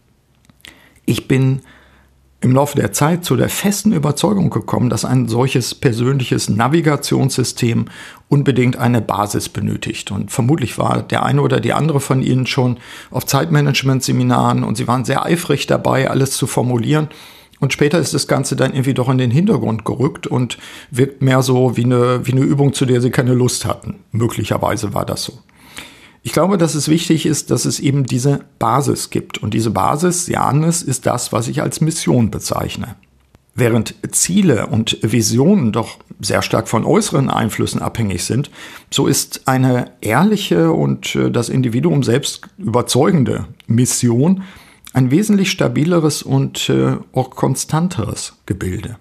Ich 1.05 1.27
bin 1.27 1.61
im 2.41 2.51
Laufe 2.51 2.77
der 2.77 2.91
Zeit 2.91 3.25
zu 3.25 3.35
der 3.35 3.49
festen 3.49 3.91
Überzeugung 3.91 4.51
gekommen, 4.51 4.91
dass 4.91 5.03
ein 5.03 5.27
solches 5.27 5.73
persönliches 5.73 6.47
Navigationssystem 6.47 7.85
unbedingt 8.29 8.77
eine 8.77 9.01
Basis 9.01 9.49
benötigt. 9.49 10.11
Und 10.11 10.31
vermutlich 10.31 10.77
war 10.77 11.01
der 11.01 11.23
eine 11.23 11.41
oder 11.41 11.59
die 11.59 11.73
andere 11.73 11.99
von 11.99 12.21
Ihnen 12.21 12.45
schon 12.45 12.77
auf 13.09 13.25
Zeitmanagement-Seminaren 13.25 14.63
und 14.63 14.75
Sie 14.75 14.87
waren 14.87 15.05
sehr 15.05 15.25
eifrig 15.25 15.65
dabei, 15.65 16.09
alles 16.09 16.31
zu 16.31 16.45
formulieren. 16.45 17.09
Und 17.59 17.73
später 17.73 17.99
ist 17.99 18.13
das 18.13 18.27
Ganze 18.27 18.55
dann 18.55 18.73
irgendwie 18.73 18.93
doch 18.93 19.09
in 19.09 19.17
den 19.17 19.31
Hintergrund 19.31 19.85
gerückt 19.85 20.27
und 20.27 20.57
wirkt 20.91 21.21
mehr 21.21 21.41
so 21.41 21.77
wie 21.77 21.85
eine, 21.85 22.25
wie 22.25 22.33
eine 22.33 22.41
Übung, 22.41 22.73
zu 22.73 22.85
der 22.85 23.01
Sie 23.01 23.11
keine 23.11 23.33
Lust 23.33 23.65
hatten. 23.65 23.95
Möglicherweise 24.11 24.93
war 24.93 25.05
das 25.05 25.23
so. 25.23 25.39
Ich 26.25 26.33
glaube, 26.33 26.57
dass 26.57 26.73
es 26.73 26.89
wichtig 26.89 27.27
ist, 27.27 27.51
dass 27.51 27.65
es 27.65 27.79
eben 27.79 28.03
diese 28.03 28.45
Basis 28.57 29.11
gibt. 29.11 29.37
Und 29.37 29.53
diese 29.53 29.69
Basis, 29.69 30.27
es, 30.27 30.81
ist 30.81 31.05
das, 31.05 31.31
was 31.31 31.47
ich 31.47 31.61
als 31.61 31.81
Mission 31.81 32.31
bezeichne. 32.31 32.95
Während 33.53 33.93
Ziele 34.11 34.67
und 34.67 34.97
Visionen 35.01 35.71
doch 35.71 35.99
sehr 36.19 36.41
stark 36.41 36.67
von 36.67 36.83
äußeren 36.83 37.29
Einflüssen 37.29 37.79
abhängig 37.79 38.23
sind, 38.23 38.49
so 38.89 39.05
ist 39.05 39.47
eine 39.47 39.91
ehrliche 40.01 40.71
und 40.71 41.15
äh, 41.15 41.29
das 41.29 41.49
Individuum 41.49 42.01
selbst 42.01 42.41
überzeugende 42.57 43.45
Mission 43.67 44.43
ein 44.95 45.11
wesentlich 45.11 45.51
stabileres 45.51 46.23
und 46.23 46.69
äh, 46.69 46.95
auch 47.11 47.31
konstanteres 47.31 48.37
Gebilde. 48.45 48.97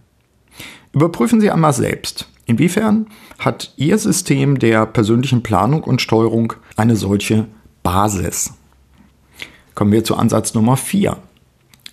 Überprüfen 0.93 1.41
Sie 1.41 1.53
einmal 1.53 1.73
selbst, 1.73 2.29
inwiefern 2.47 3.07
hat 3.39 3.73
Ihr 3.77 3.97
System 3.97 4.59
der 4.59 4.87
persönlichen 4.87 5.45
Planung 5.45 5.85
und 5.85 6.03
Steuerung 6.03 6.55
eine 6.77 6.97
solche 6.97 7.47
Basis. 7.85 8.55
Kommen 9.77 9.93
wir 9.93 10.03
zu 10.03 10.17
Ansatz 10.17 10.55
Nummer 10.55 10.77
4. 10.77 11.17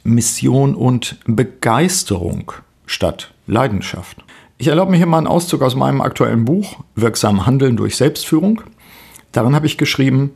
Mission 0.04 0.74
und 0.74 1.20
Begeisterung 1.28 2.54
statt 2.88 3.36
Leidenschaft. 3.46 4.18
Ich 4.58 4.68
erlaube 4.68 4.92
mir 4.92 4.98
hier 4.98 5.06
mal 5.06 5.20
einen 5.20 5.28
Auszug 5.28 5.62
aus 5.62 5.76
meinem 5.76 6.02
aktuellen 6.02 6.46
Buch 6.46 6.80
Wirksam 6.96 7.46
Handeln 7.46 7.78
durch 7.78 7.98
Selbstführung. 7.98 8.64
Darin 9.32 9.54
habe 9.54 9.68
ich 9.68 9.78
geschrieben, 9.78 10.32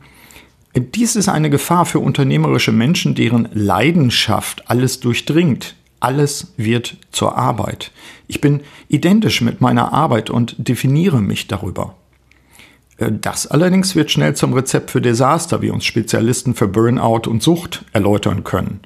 dies 0.80 1.16
ist 1.16 1.28
eine 1.28 1.50
Gefahr 1.50 1.86
für 1.86 2.00
unternehmerische 2.00 2.72
Menschen, 2.72 3.14
deren 3.14 3.48
Leidenschaft 3.52 4.68
alles 4.70 5.00
durchdringt, 5.00 5.74
alles 6.00 6.52
wird 6.56 6.96
zur 7.12 7.36
Arbeit. 7.36 7.92
Ich 8.28 8.40
bin 8.40 8.60
identisch 8.88 9.40
mit 9.40 9.60
meiner 9.60 9.92
Arbeit 9.92 10.30
und 10.30 10.54
definiere 10.58 11.22
mich 11.22 11.46
darüber. 11.46 11.94
Äh, 12.98 13.12
das 13.20 13.46
allerdings 13.46 13.94
wird 13.96 14.10
schnell 14.10 14.34
zum 14.34 14.52
Rezept 14.52 14.90
für 14.90 15.00
Desaster, 15.00 15.62
wie 15.62 15.70
uns 15.70 15.84
Spezialisten 15.84 16.54
für 16.54 16.68
Burnout 16.68 17.28
und 17.28 17.42
Sucht 17.42 17.84
erläutern 17.92 18.44
können. 18.44 18.80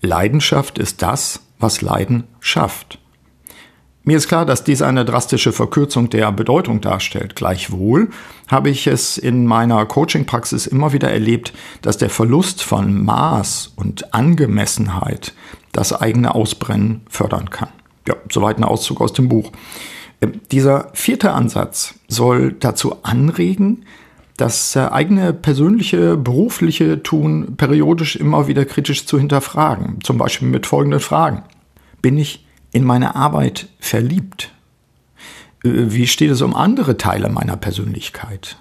Leidenschaft 0.00 0.78
ist 0.78 1.02
das, 1.02 1.40
was 1.58 1.80
Leiden 1.80 2.24
schafft. 2.40 2.98
Mir 4.04 4.16
ist 4.16 4.26
klar, 4.26 4.44
dass 4.44 4.64
dies 4.64 4.82
eine 4.82 5.04
drastische 5.04 5.52
Verkürzung 5.52 6.10
der 6.10 6.32
Bedeutung 6.32 6.80
darstellt. 6.80 7.36
Gleichwohl 7.36 8.08
habe 8.48 8.68
ich 8.68 8.88
es 8.88 9.16
in 9.16 9.46
meiner 9.46 9.86
Coaching-Praxis 9.86 10.66
immer 10.66 10.92
wieder 10.92 11.12
erlebt, 11.12 11.52
dass 11.82 11.98
der 11.98 12.10
Verlust 12.10 12.64
von 12.64 13.04
Maß 13.04 13.74
und 13.76 14.12
Angemessenheit 14.12 15.34
das 15.70 15.92
eigene 15.92 16.34
Ausbrennen 16.34 17.02
fördern 17.08 17.50
kann. 17.50 17.68
Ja, 18.08 18.16
soweit 18.28 18.58
ein 18.58 18.64
Auszug 18.64 19.00
aus 19.00 19.12
dem 19.12 19.28
Buch. 19.28 19.52
Äh, 20.20 20.28
dieser 20.50 20.88
vierte 20.94 21.32
Ansatz 21.32 21.94
soll 22.08 22.52
dazu 22.52 22.96
anregen, 23.04 23.84
das 24.36 24.74
äh, 24.74 24.80
eigene 24.80 25.32
persönliche, 25.32 26.16
berufliche 26.16 27.04
Tun 27.04 27.54
periodisch 27.56 28.16
immer 28.16 28.48
wieder 28.48 28.64
kritisch 28.64 29.06
zu 29.06 29.16
hinterfragen. 29.16 29.98
Zum 30.02 30.18
Beispiel 30.18 30.48
mit 30.48 30.66
folgenden 30.66 30.98
Fragen. 30.98 31.44
Bin 32.00 32.18
ich 32.18 32.44
in 32.72 32.84
meine 32.84 33.14
Arbeit 33.14 33.68
verliebt? 33.78 34.50
Äh, 35.64 35.70
wie 35.70 36.06
steht 36.06 36.30
es 36.30 36.42
um 36.42 36.56
andere 36.56 36.96
Teile 36.96 37.28
meiner 37.28 37.56
Persönlichkeit? 37.56 38.56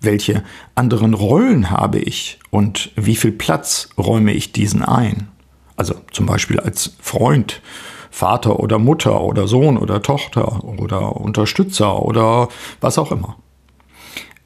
Welche 0.00 0.44
anderen 0.74 1.14
Rollen 1.14 1.70
habe 1.70 1.98
ich 1.98 2.38
und 2.50 2.90
wie 2.94 3.16
viel 3.16 3.32
Platz 3.32 3.88
räume 3.96 4.32
ich 4.34 4.52
diesen 4.52 4.82
ein? 4.82 5.28
Also 5.76 5.94
zum 6.12 6.26
Beispiel 6.26 6.60
als 6.60 6.94
Freund, 7.00 7.62
Vater 8.10 8.60
oder 8.60 8.78
Mutter 8.78 9.22
oder 9.22 9.48
Sohn 9.48 9.76
oder 9.76 10.02
Tochter 10.02 10.62
oder 10.62 11.16
Unterstützer 11.16 12.02
oder 12.02 12.48
was 12.80 12.98
auch 12.98 13.10
immer. 13.10 13.36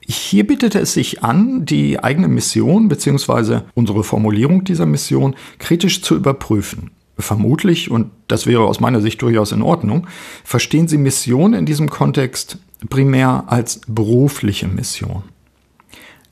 Hier 0.00 0.46
bittet 0.46 0.74
es 0.74 0.94
sich 0.94 1.22
an, 1.22 1.66
die 1.66 2.02
eigene 2.02 2.28
Mission 2.28 2.88
bzw. 2.88 3.60
unsere 3.74 4.04
Formulierung 4.04 4.64
dieser 4.64 4.86
Mission 4.86 5.36
kritisch 5.58 6.00
zu 6.00 6.14
überprüfen. 6.16 6.92
Vermutlich, 7.18 7.90
und 7.90 8.10
das 8.28 8.46
wäre 8.46 8.62
aus 8.62 8.78
meiner 8.78 9.00
Sicht 9.00 9.20
durchaus 9.22 9.50
in 9.52 9.62
Ordnung, 9.62 10.06
verstehen 10.44 10.86
Sie 10.86 10.98
Mission 10.98 11.52
in 11.52 11.66
diesem 11.66 11.90
Kontext 11.90 12.58
primär 12.88 13.44
als 13.48 13.80
berufliche 13.88 14.68
Mission. 14.68 15.24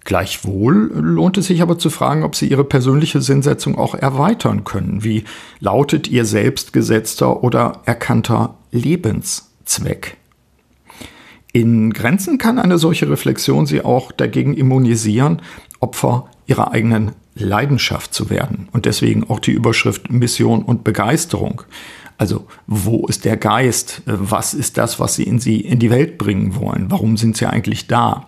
Gleichwohl 0.05 0.93
lohnt 0.95 1.37
es 1.37 1.47
sich 1.47 1.63
aber 1.63 1.81
zu 1.81 1.91
fragen, 1.91 2.23
ob 2.23 2.37
Sie 2.37 2.47
Ihre 2.47 2.63
persönliche 2.63 3.21
Sinnsetzung 3.21 3.77
auch 3.77 3.97
erweitern 3.97 4.63
können. 4.63 5.03
Wie 5.03 5.25
lautet 5.59 6.07
Ihr 6.07 6.25
selbstgesetzter 6.25 7.43
oder 7.43 7.83
erkannter 7.87 8.55
Lebenszweck? 8.71 10.17
In 11.53 11.93
Grenzen 11.93 12.39
kann 12.39 12.61
eine 12.61 12.79
solche 12.79 13.11
Reflexion 13.11 13.67
Sie 13.67 13.83
auch 13.83 14.13
dagegen 14.13 14.55
immunisieren, 14.55 15.43
Opfer 15.81 16.31
Ihrer 16.47 16.73
eigenen 16.73 17.13
Leidenschaft 17.35 18.15
zu 18.15 18.31
werden. 18.31 18.69
Und 18.73 18.87
deswegen 18.87 19.29
auch 19.29 19.41
die 19.41 19.53
Überschrift 19.53 20.11
Mission 20.11 20.63
und 20.63 20.85
Begeisterung. 20.85 21.63
Also 22.19 22.47
wo 22.67 23.07
ist 23.07 23.25
der 23.25 23.37
Geist? 23.37 24.03
Was 24.07 24.55
ist 24.55 24.79
das, 24.79 24.99
was 24.99 25.17
Sie 25.17 25.25
in 25.25 25.39
Sie 25.39 25.61
in 25.61 25.79
die 25.79 25.91
Welt 25.91 26.17
bringen 26.17 26.55
wollen? 26.55 26.91
Warum 26.91 27.17
sind 27.17 27.37
Sie 27.37 27.47
eigentlich 27.47 27.89
da? 27.89 28.27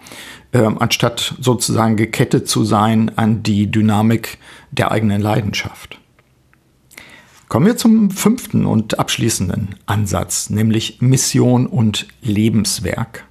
ähm, 0.52 0.78
anstatt 0.78 1.34
sozusagen 1.40 1.96
gekettet 1.96 2.48
zu 2.48 2.64
sein 2.64 3.16
an 3.16 3.42
die 3.42 3.70
Dynamik 3.70 4.38
der 4.70 4.90
eigenen 4.90 5.20
Leidenschaft. 5.20 5.98
Kommen 7.48 7.66
wir 7.66 7.76
zum 7.76 8.10
fünften 8.10 8.66
und 8.66 8.98
abschließenden 8.98 9.76
Ansatz, 9.86 10.50
nämlich 10.50 11.00
Mission 11.00 11.66
und 11.66 12.06
Lebenswerk. 12.20 13.24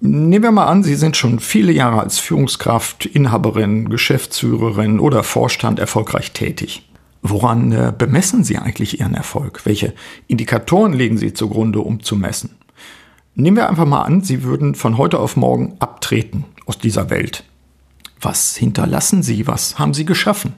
Nehmen 0.00 0.44
wir 0.44 0.52
mal 0.52 0.66
an, 0.66 0.84
Sie 0.84 0.94
sind 0.94 1.16
schon 1.16 1.40
viele 1.40 1.72
Jahre 1.72 2.00
als 2.00 2.20
Führungskraft, 2.20 3.04
Inhaberin, 3.04 3.88
Geschäftsführerin 3.88 5.00
oder 5.00 5.24
Vorstand 5.24 5.80
erfolgreich 5.80 6.32
tätig. 6.32 6.88
Woran 7.22 7.72
äh, 7.72 7.92
bemessen 7.96 8.44
Sie 8.44 8.58
eigentlich 8.58 9.00
Ihren 9.00 9.14
Erfolg? 9.14 9.62
Welche 9.64 9.94
Indikatoren 10.28 10.92
legen 10.92 11.18
Sie 11.18 11.32
zugrunde, 11.32 11.80
um 11.80 12.00
zu 12.00 12.14
messen? 12.14 12.50
Nehmen 13.34 13.56
wir 13.56 13.68
einfach 13.68 13.86
mal 13.86 14.02
an, 14.02 14.22
Sie 14.22 14.44
würden 14.44 14.76
von 14.76 14.98
heute 14.98 15.18
auf 15.18 15.36
morgen 15.36 15.76
abtreten 15.80 16.44
aus 16.66 16.78
dieser 16.78 17.10
Welt. 17.10 17.42
Was 18.20 18.56
hinterlassen 18.56 19.24
Sie? 19.24 19.48
Was 19.48 19.80
haben 19.80 19.94
Sie 19.94 20.04
geschaffen? 20.04 20.54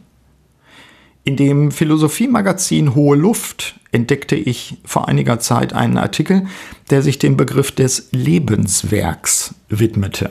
In 1.24 1.36
dem 1.36 1.70
Philosophiemagazin 1.70 2.94
Hohe 2.94 3.16
Luft 3.16 3.78
entdeckte 3.92 4.36
ich 4.36 4.78
vor 4.84 5.08
einiger 5.08 5.38
Zeit 5.38 5.72
einen 5.72 5.98
Artikel, 5.98 6.46
der 6.90 7.02
sich 7.02 7.18
dem 7.18 7.36
Begriff 7.36 7.72
des 7.72 8.08
Lebenswerks 8.12 9.54
widmete. 9.68 10.30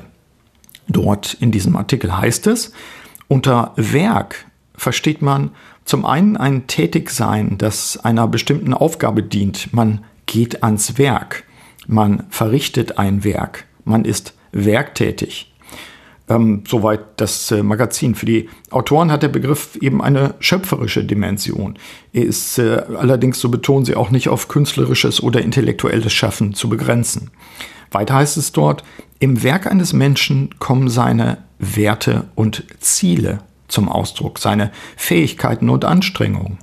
Dort 0.88 1.36
in 1.40 1.52
diesem 1.52 1.76
Artikel 1.76 2.18
heißt 2.18 2.48
es, 2.48 2.74
unter 3.28 3.74
Werk 3.76 4.46
versteht 4.76 5.22
man 5.22 5.52
zum 5.86 6.06
einen 6.06 6.38
ein 6.38 6.68
Tätigsein, 6.68 7.58
das 7.58 7.98
einer 7.98 8.28
bestimmten 8.28 8.74
Aufgabe 8.74 9.22
dient. 9.22 9.74
Man 9.74 10.04
geht 10.26 10.64
ans 10.64 10.98
Werk 10.98 11.44
man 11.90 12.26
verrichtet 12.30 13.00
ein 13.00 13.24
Werk, 13.24 13.66
man 13.84 14.06
ist 14.06 14.36
werktätig. 14.52 15.49
Ähm, 16.30 16.64
soweit 16.68 17.02
das 17.18 17.50
äh, 17.50 17.64
Magazin. 17.64 18.14
Für 18.14 18.28
die 18.28 18.50
Autoren 18.70 19.12
hat 19.12 19.24
der 19.24 19.30
Begriff 19.30 19.76
eben 19.82 20.02
eine 20.02 20.36
schöpferische 20.40 21.04
Dimension. 21.04 21.80
Er 22.14 22.24
ist 22.24 22.60
äh, 22.60 22.84
allerdings, 22.98 23.40
so 23.40 23.50
betonen 23.50 23.84
sie, 23.84 23.96
auch 23.96 24.12
nicht 24.12 24.30
auf 24.30 24.48
künstlerisches 24.48 25.24
oder 25.24 25.42
intellektuelles 25.42 26.14
Schaffen 26.14 26.54
zu 26.54 26.70
begrenzen. 26.70 27.32
Weiter 27.92 28.14
heißt 28.14 28.38
es 28.38 28.52
dort, 28.52 28.84
im 29.18 29.42
Werk 29.42 29.66
eines 29.66 29.92
Menschen 29.92 30.54
kommen 30.60 30.88
seine 30.88 31.40
Werte 31.58 32.26
und 32.36 32.64
Ziele 32.80 33.40
zum 33.68 33.90
Ausdruck, 33.90 34.38
seine 34.38 34.72
Fähigkeiten 34.98 35.70
und 35.70 35.84
Anstrengungen. 35.84 36.60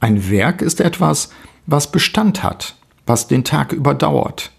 Ein 0.00 0.30
Werk 0.30 0.62
ist 0.62 0.80
etwas, 0.80 1.30
was 1.66 1.90
Bestand 1.90 2.42
hat, 2.44 2.76
was 3.04 3.26
den 3.26 3.42
Tag 3.44 3.72
überdauert. 3.72 4.52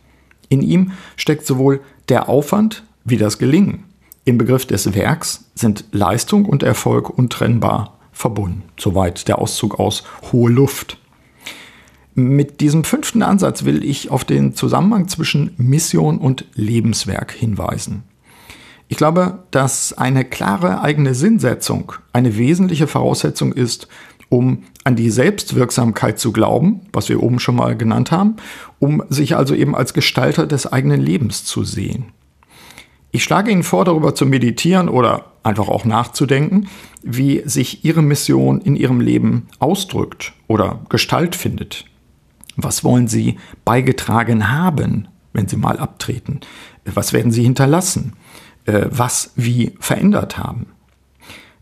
In 0.50 0.62
ihm 0.62 0.92
steckt 1.16 1.46
sowohl 1.46 1.82
der 2.10 2.28
Aufwand 2.28 2.84
wie 3.06 3.18
das 3.18 3.38
Gelingen. 3.38 3.86
Im 4.26 4.38
Begriff 4.38 4.66
des 4.66 4.94
Werks 4.94 5.46
sind 5.56 5.86
Leistung 5.92 6.46
und 6.46 6.64
Erfolg 6.64 7.10
untrennbar 7.10 7.98
verbunden. 8.12 8.64
Soweit 8.78 9.28
der 9.28 9.40
Auszug 9.40 9.80
aus 9.80 10.04
Hohe 10.32 10.52
Luft. 10.52 10.98
Mit 12.16 12.60
diesem 12.60 12.84
fünften 12.84 13.24
Ansatz 13.24 13.64
will 13.64 13.84
ich 13.84 14.12
auf 14.12 14.26
den 14.26 14.54
Zusammenhang 14.54 15.08
zwischen 15.08 15.54
Mission 15.58 16.18
und 16.18 16.46
Lebenswerk 16.54 17.32
hinweisen. 17.32 18.04
Ich 18.90 18.98
glaube, 18.98 19.44
dass 19.52 19.94
eine 19.94 20.26
klare 20.26 20.82
eigene 20.82 21.14
Sinnsetzung 21.14 21.94
eine 22.12 22.38
wesentliche 22.38 22.88
Voraussetzung 22.88 23.54
ist, 23.54 23.88
um 24.28 24.64
an 24.84 24.96
die 24.96 25.12
Selbstwirksamkeit 25.12 26.20
zu 26.20 26.32
glauben, 26.32 26.82
was 26.92 27.08
wir 27.08 27.22
oben 27.22 27.40
schon 27.40 27.56
mal 27.56 27.78
genannt 27.78 28.12
haben, 28.12 28.36
um 28.80 29.04
sich 29.10 29.36
also 29.36 29.56
eben 29.56 29.76
als 29.76 29.94
Gestalter 29.94 30.46
des 30.46 30.68
eigenen 30.68 31.02
Lebens 31.02 31.46
zu 31.46 31.64
sehen. 31.64 32.06
Ich 33.12 33.24
schlage 33.24 33.51
Ihnen 33.51 33.63
vor, 33.63 33.86
darüber 33.86 34.13
zu 34.13 34.25
meditieren 34.25 34.89
oder 34.89 35.25
einfach 35.44 35.68
auch 35.68 35.86
nachzudenken, 35.86 36.68
wie 37.01 37.42
sich 37.46 37.84
Ihre 37.86 38.01
Mission 38.01 38.62
in 38.62 38.75
Ihrem 38.75 39.01
Leben 39.01 39.48
ausdrückt 39.60 40.34
oder 40.48 40.82
Gestalt 40.89 41.36
findet. 41.36 41.86
Was 42.56 42.84
wollen 42.84 43.08
Sie 43.08 43.38
beigetragen 43.66 44.51
haben, 44.51 45.08
wenn 45.34 45.48
Sie 45.48 45.58
mal 45.58 45.80
abtreten? 45.80 46.42
Was 46.86 47.13
werden 47.13 47.32
Sie 47.32 47.44
hinterlassen? 47.44 48.13
äh, 48.70 48.88
was 48.89 49.32
wie 49.36 49.74
verändert 49.80 50.38
haben. 50.38 50.68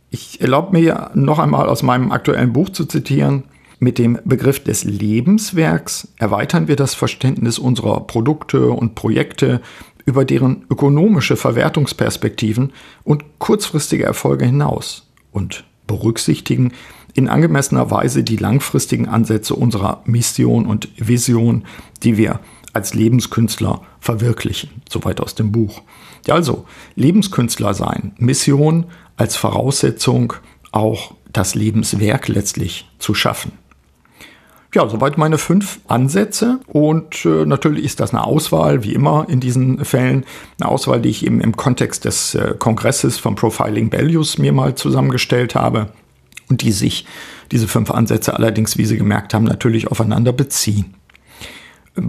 Ich 0.10 0.42
erlaube 0.42 0.78
mir 0.78 1.12
noch 1.14 1.40
einmal 1.40 1.70
aus 1.70 1.84
meinem 1.84 2.12
aktuellen 2.12 2.54
Buch 2.54 2.70
zu 2.70 2.86
zitieren. 2.86 3.44
Mit 3.80 3.98
dem 4.00 4.18
Begriff 4.26 4.64
des 4.64 4.84
Lebenswerks 4.84 6.14
erweitern 6.18 6.68
wir 6.68 6.76
das 6.76 6.96
Verständnis 6.96 7.60
unserer 7.60 8.02
Produkte 8.02 8.72
und 8.72 8.96
Projekte 8.96 9.62
über 10.08 10.26
deren 10.26 10.66
ökonomische 10.72 11.36
Verwertungsperspektiven 11.36 12.72
und 13.04 13.26
kurzfristige 13.38 14.06
Erfolge 14.06 14.46
hinaus 14.46 15.12
und 15.32 15.66
berücksichtigen 15.86 16.72
in 17.14 17.28
angemessener 17.28 17.92
Weise 17.92 18.24
die 18.24 18.38
langfristigen 18.38 19.08
Ansätze 19.10 19.54
unserer 19.54 20.02
Mission 20.06 20.66
und 20.66 20.90
Vision, 20.96 21.66
die 22.04 22.18
wir 22.18 22.40
als 22.74 22.94
Lebenskünstler 22.94 23.82
verwirklichen. 24.00 24.70
Soweit 24.90 25.20
aus 25.20 25.36
dem 25.36 25.52
Buch. 25.52 25.82
Ja, 26.26 26.36
also 26.36 26.66
Lebenskünstler 26.96 27.74
sein, 27.74 28.14
Mission 28.18 28.86
als 29.18 29.36
Voraussetzung 29.36 30.34
auch 30.72 31.16
das 31.34 31.54
Lebenswerk 31.54 32.30
letztlich 32.30 32.90
zu 33.00 33.14
schaffen. 33.14 33.52
Ja, 34.78 34.88
soweit 34.88 35.18
meine 35.18 35.40
fünf 35.40 35.80
Ansätze. 35.88 36.60
Und 36.68 37.26
äh, 37.26 37.48
natürlich 37.48 37.84
ist 37.84 38.00
das 38.00 38.14
eine 38.14 38.24
Auswahl, 38.24 38.84
wie 38.84 38.94
immer 38.94 39.26
in 39.28 39.40
diesen 39.40 39.84
Fällen, 39.84 40.24
eine 40.62 40.70
Auswahl, 40.70 41.02
die 41.02 41.10
ich 41.10 41.26
eben 41.26 41.42
im 41.42 41.58
Kontext 41.58 42.06
des 42.06 42.36
äh, 42.36 42.54
Kongresses 42.60 43.18
von 43.18 43.34
Profiling 43.34 43.92
Values 43.92 44.38
mir 44.38 44.54
mal 44.54 44.76
zusammengestellt 44.76 45.56
habe 45.56 45.88
und 46.48 46.62
die 46.62 46.72
sich, 46.72 47.08
diese 47.52 47.68
fünf 47.68 47.90
Ansätze 47.90 48.36
allerdings, 48.36 48.78
wie 48.78 48.86
Sie 48.86 48.98
gemerkt 48.98 49.34
haben, 49.34 49.46
natürlich 49.46 49.88
aufeinander 49.88 50.32
beziehen. 50.32 50.94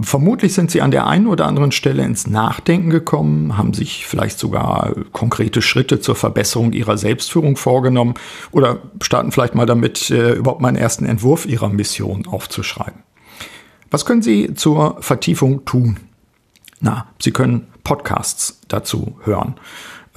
Vermutlich 0.01 0.53
sind 0.53 0.69
sie 0.69 0.81
an 0.81 0.91
der 0.91 1.07
einen 1.07 1.25
oder 1.25 1.47
anderen 1.47 1.71
Stelle 1.71 2.03
ins 2.03 2.27
Nachdenken 2.27 2.91
gekommen, 2.91 3.57
haben 3.57 3.73
sich 3.73 4.05
vielleicht 4.05 4.37
sogar 4.37 4.93
konkrete 5.13 5.63
Schritte 5.63 5.99
zur 5.99 6.15
Verbesserung 6.15 6.73
ihrer 6.73 6.97
Selbstführung 6.97 7.55
vorgenommen 7.55 8.13
oder 8.51 8.79
starten 9.01 9.31
vielleicht 9.31 9.55
mal 9.55 9.65
damit, 9.65 10.11
äh, 10.11 10.33
überhaupt 10.33 10.61
mal 10.61 10.67
einen 10.67 10.77
ersten 10.77 11.05
Entwurf 11.05 11.47
ihrer 11.47 11.69
Mission 11.69 12.27
aufzuschreiben. 12.27 13.01
Was 13.89 14.05
können 14.05 14.21
Sie 14.21 14.53
zur 14.53 15.01
Vertiefung 15.01 15.65
tun? 15.65 15.97
Na, 16.79 17.07
Sie 17.19 17.31
können 17.31 17.67
Podcasts 17.83 18.61
dazu 18.67 19.17
hören. 19.23 19.55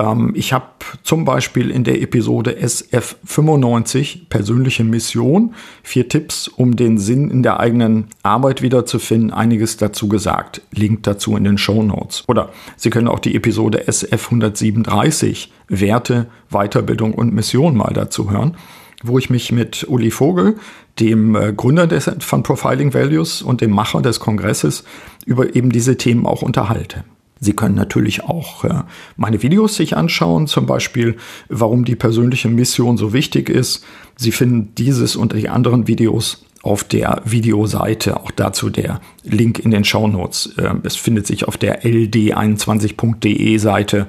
Ähm, 0.03 0.33
ich 0.35 0.53
habe 0.53 0.67
zum 1.03 1.25
Beispiel 1.25 1.71
in 1.71 1.85
der 1.85 2.03
Episode 2.03 2.57
SF95 2.61 4.29
persönliche 4.29 4.85
Mission, 4.85 5.55
vier 5.83 6.09
Tipps, 6.09 6.49
um 6.49 6.77
den 6.77 6.99
Sinn 6.99 7.31
in 7.31 7.43
der 7.43 7.61
eigenen 7.61 8.09
Arbeit 8.23 8.63
wiederzufinden, 8.63 9.33
einiges 9.33 9.77
dazu 9.77 10.09
gesagt. 10.09 10.63
Link 10.73 11.05
dazu 11.05 11.37
in 11.37 11.45
den 11.45 11.59
Show 11.59 11.83
Notes. 11.83 12.25
Oder 12.27 12.51
Sie 12.77 12.91
können 12.91 13.09
auch 13.09 13.21
die 13.21 13.35
Episode 13.35 13.85
SF137 13.85 15.49
Werte, 15.69 16.27
Weiterbildung 16.51 17.15
und 17.15 17.33
Mission 17.33 17.77
mal 17.77 17.93
dazu 17.95 18.31
hören 18.31 18.57
wo 19.05 19.19
ich 19.19 19.31
mich 19.31 19.51
mit 19.51 19.85
Uli 19.89 20.13
Vogel, 20.13 20.55
dem 21.01 21.35
äh, 21.35 21.53
Gründer 21.53 21.89
des, 21.89 22.09
von 22.21 22.45
Profiling 22.45 22.95
Values 22.95 23.43
und 23.43 23.61
dem 23.61 23.73
Macher 23.73 24.01
des 24.01 24.21
Kongresses, 24.21 24.85
über 25.27 25.57
eben 25.57 25.71
diese 25.71 25.97
Themen 25.97 26.25
auch 26.25 26.43
unterhalte. 26.43 27.03
Sie 27.45 27.55
können 27.55 27.75
natürlich 27.75 28.23
auch 28.23 28.63
äh, 28.63 28.85
meine 29.17 29.43
Videos 29.43 29.75
sich 29.75 29.97
anschauen, 29.97 30.47
zum 30.47 30.65
Beispiel, 30.65 31.17
warum 31.49 31.85
die 31.85 31.97
persönliche 31.97 32.49
Mission 32.49 32.97
so 32.97 33.13
wichtig 33.13 33.49
ist. 33.49 33.85
Sie 34.15 34.31
finden 34.31 34.77
dieses 34.77 35.17
und 35.17 35.33
die 35.33 35.49
anderen 35.49 35.89
Videos 35.89 36.47
auf 36.63 36.85
der 36.85 37.21
Videoseite, 37.25 38.21
auch 38.21 38.31
dazu 38.31 38.71
der 38.71 39.01
Link 39.25 39.59
in 39.59 39.73
den 39.73 39.83
Show 39.83 40.07
Notes. 40.07 40.55
Äh, 40.57 40.75
es 40.85 40.95
findet 40.95 41.27
sich 41.27 41.49
auf 41.49 41.57
der 41.57 41.83
ld21.de 41.83 43.59
Seite 43.59 44.07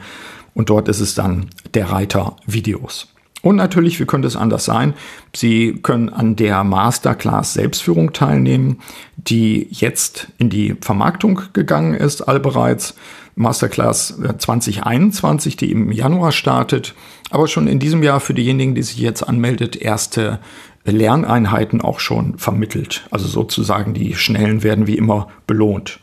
und 0.53 0.69
dort 0.69 0.87
ist 0.87 0.99
es 0.99 1.15
dann 1.15 1.47
der 1.73 1.89
Reiter 1.89 2.35
Videos. 2.45 3.07
Und 3.43 3.57
natürlich, 3.57 3.99
wie 3.99 4.05
könnte 4.05 4.27
es 4.27 4.37
anders 4.37 4.63
sein? 4.63 4.93
Sie 5.35 5.79
können 5.83 6.07
an 6.07 6.37
der 6.37 6.63
Masterclass 6.63 7.53
Selbstführung 7.53 8.13
teilnehmen, 8.13 8.79
die 9.17 9.67
jetzt 9.69 10.29
in 10.37 10.49
die 10.49 10.75
Vermarktung 10.79 11.41
gegangen 11.51 11.93
ist, 11.93 12.21
allbereits. 12.21 12.95
Masterclass 13.35 14.19
2021, 14.37 15.53
äh, 15.53 15.57
die 15.57 15.71
im 15.71 15.91
Januar 15.91 16.31
startet, 16.31 16.93
aber 17.29 17.47
schon 17.47 17.67
in 17.67 17.79
diesem 17.79 18.03
Jahr 18.03 18.19
für 18.19 18.33
diejenigen, 18.33 18.75
die 18.75 18.83
sich 18.83 18.97
jetzt 18.97 19.23
anmeldet, 19.23 19.75
erste 19.75 20.39
Lerneinheiten 20.85 21.81
auch 21.81 21.99
schon 21.99 22.37
vermittelt. 22.37 23.07
Also 23.09 23.27
sozusagen 23.27 23.93
die 23.93 24.15
Schnellen 24.15 24.63
werden 24.63 24.87
wie 24.87 24.97
immer 24.97 25.29
belohnt. 25.47 25.99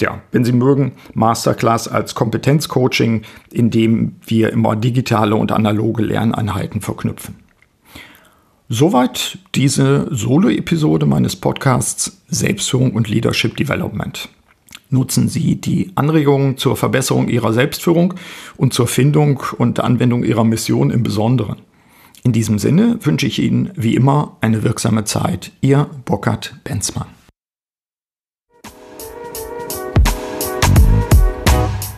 Ja, 0.00 0.22
wenn 0.32 0.44
Sie 0.44 0.52
mögen, 0.52 0.92
Masterclass 1.14 1.86
als 1.86 2.16
Kompetenzcoaching, 2.16 3.22
in 3.52 3.70
dem 3.70 4.16
wir 4.26 4.52
immer 4.52 4.74
digitale 4.74 5.36
und 5.36 5.52
analoge 5.52 6.02
Lerneinheiten 6.02 6.80
verknüpfen. 6.80 7.36
Soweit 8.68 9.38
diese 9.54 10.08
Solo-Episode 10.10 11.06
meines 11.06 11.36
Podcasts 11.36 12.22
Selbstführung 12.26 12.92
und 12.94 13.08
Leadership 13.08 13.56
Development 13.56 14.28
nutzen 14.94 15.28
Sie 15.28 15.56
die 15.56 15.90
Anregungen 15.96 16.56
zur 16.56 16.78
Verbesserung 16.78 17.28
Ihrer 17.28 17.52
Selbstführung 17.52 18.14
und 18.56 18.72
zur 18.72 18.86
Findung 18.86 19.42
und 19.58 19.80
Anwendung 19.80 20.24
Ihrer 20.24 20.44
Mission 20.44 20.90
im 20.90 21.02
Besonderen. 21.02 21.58
In 22.22 22.32
diesem 22.32 22.58
Sinne 22.58 22.98
wünsche 23.02 23.26
ich 23.26 23.38
Ihnen 23.38 23.70
wie 23.76 23.94
immer 23.94 24.38
eine 24.40 24.62
wirksame 24.62 25.04
Zeit. 25.04 25.52
Ihr 25.60 25.90
Burkhard 26.06 26.54
Benzmann. 26.64 27.08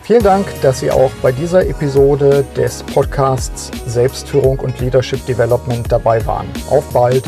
Vielen 0.03 0.23
Dank, 0.23 0.45
dass 0.61 0.79
Sie 0.79 0.91
auch 0.91 1.11
bei 1.21 1.31
dieser 1.31 1.67
Episode 1.67 2.45
des 2.55 2.81
Podcasts 2.83 3.71
Selbstführung 3.85 4.59
und 4.59 4.79
Leadership 4.79 5.25
Development 5.25 5.89
dabei 5.89 6.25
waren. 6.25 6.47
Auf 6.69 6.91
bald! 6.93 7.23